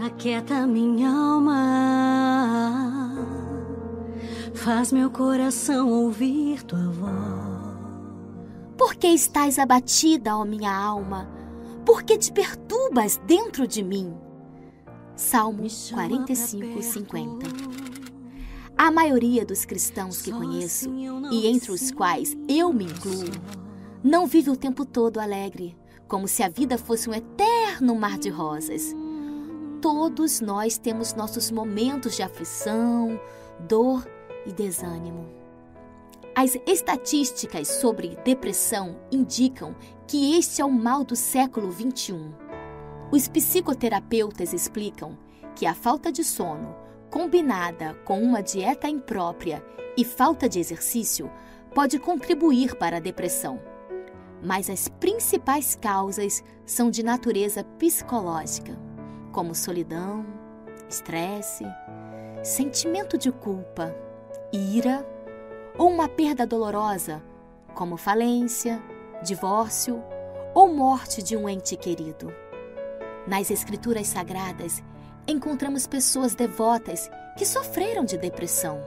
[0.00, 1.54] aquieta minha alma,
[4.54, 7.64] faz meu coração ouvir tua voz.
[8.76, 11.28] Por que estás abatida, ó minha alma?
[11.86, 14.14] Por que te perturbas dentro de mim?
[15.14, 17.46] Salmo 45, 50.
[18.76, 20.90] A maioria dos cristãos que conheço,
[21.30, 23.30] e entre os quais eu me incluo,
[24.02, 25.76] não vive o tempo todo alegre,
[26.08, 28.92] como se a vida fosse um eterno mar de rosas.
[29.84, 33.20] Todos nós temos nossos momentos de aflição,
[33.68, 34.08] dor
[34.46, 35.28] e desânimo.
[36.34, 39.76] As estatísticas sobre depressão indicam
[40.08, 42.34] que este é o mal do século XXI.
[43.12, 45.18] Os psicoterapeutas explicam
[45.54, 46.74] que a falta de sono,
[47.10, 49.62] combinada com uma dieta imprópria
[49.98, 51.30] e falta de exercício,
[51.74, 53.60] pode contribuir para a depressão.
[54.42, 58.82] Mas as principais causas são de natureza psicológica,
[59.34, 60.24] como solidão,
[60.88, 61.66] estresse,
[62.44, 63.92] sentimento de culpa,
[64.52, 65.04] ira
[65.76, 67.20] ou uma perda dolorosa,
[67.74, 68.80] como falência,
[69.24, 70.00] divórcio
[70.54, 72.32] ou morte de um ente querido.
[73.26, 74.80] Nas Escrituras Sagradas,
[75.26, 78.80] encontramos pessoas devotas que sofreram de depressão.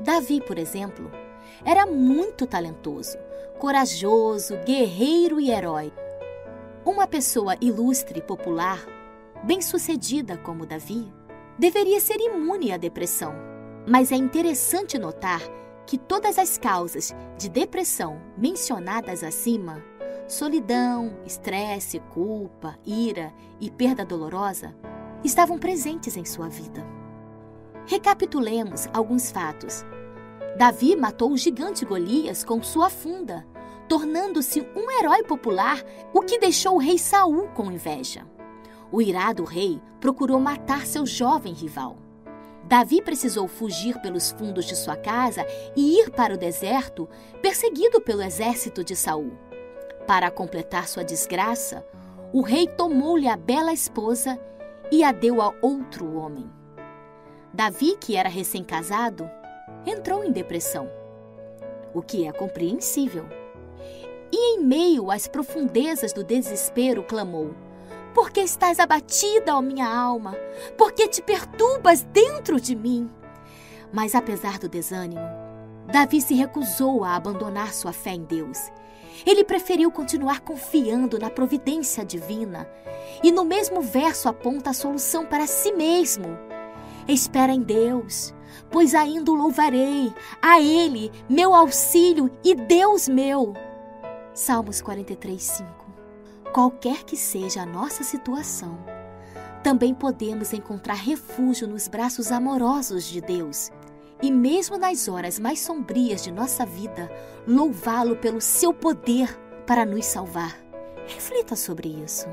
[0.00, 1.10] Davi, por exemplo,
[1.64, 3.16] era muito talentoso,
[3.58, 5.90] corajoso, guerreiro e herói.
[6.84, 8.84] Uma pessoa ilustre e popular,
[9.44, 11.12] bem-sucedida como Davi,
[11.58, 13.34] deveria ser imune à depressão.
[13.86, 15.40] Mas é interessante notar
[15.86, 19.82] que todas as causas de depressão mencionadas acima
[20.32, 24.74] solidão, estresse, culpa, ira e perda dolorosa
[25.22, 26.84] estavam presentes em sua vida.
[27.86, 29.84] Recapitulemos alguns fatos.
[30.56, 33.46] Davi matou o gigante Golias com sua funda,
[33.88, 35.82] tornando-se um herói popular,
[36.14, 38.26] o que deixou o rei Saul com inveja.
[38.92, 41.96] O irado rei procurou matar seu jovem rival.
[42.64, 47.08] Davi precisou fugir pelos fundos de sua casa e ir para o deserto,
[47.40, 49.32] perseguido pelo exército de Saul.
[50.06, 51.84] Para completar sua desgraça,
[52.32, 54.38] o rei tomou-lhe a bela esposa
[54.90, 56.50] e a deu a outro homem.
[57.52, 59.28] Davi, que era recém-casado,
[59.86, 60.88] entrou em depressão,
[61.94, 63.26] o que é compreensível.
[64.30, 67.54] E em meio às profundezas do desespero, clamou:
[68.14, 70.36] por que estás abatida, ó minha alma?
[70.76, 73.10] Por que te perturbas dentro de mim?
[73.92, 75.26] Mas apesar do desânimo,
[75.86, 78.58] Davi se recusou a abandonar sua fé em Deus.
[79.26, 82.68] Ele preferiu continuar confiando na providência divina.
[83.22, 86.38] E no mesmo verso aponta a solução para si mesmo.
[87.06, 88.34] Espera em Deus,
[88.70, 93.52] pois ainda o louvarei, a Ele, meu auxílio e Deus meu.
[94.32, 95.91] Salmos 43, 5
[96.52, 98.78] qualquer que seja a nossa situação,
[99.62, 103.70] também podemos encontrar refúgio nos braços amorosos de Deus
[104.20, 107.10] e, mesmo nas horas mais sombrias de nossa vida,
[107.46, 109.34] louvá-lo pelo seu poder
[109.66, 110.56] para nos salvar.
[111.06, 112.26] Reflita sobre isso.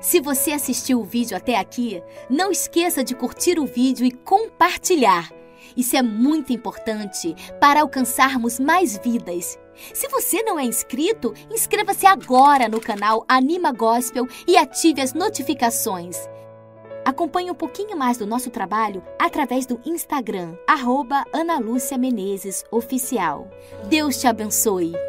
[0.00, 5.32] Se você assistiu o vídeo até aqui, não esqueça de curtir o vídeo e compartilhar.
[5.76, 9.58] Isso é muito importante para alcançarmos mais vidas
[9.94, 16.16] se você não é inscrito, inscreva-se agora no canal Anima Gospel e ative as notificações.
[17.04, 23.48] Acompanhe um pouquinho mais do nosso trabalho através do Instagram, arroba Ana Lúcia Menezes Oficial.
[23.88, 25.07] Deus te abençoe!